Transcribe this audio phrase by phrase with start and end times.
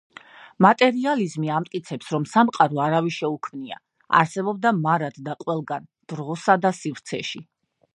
[0.65, 3.79] მატერიალიზმი ამტკიცებს, რომ სამყარო არავის შეუქმნია,
[4.25, 7.49] არსებობდა მარად და ყველგან, დროსა და სივრცეში.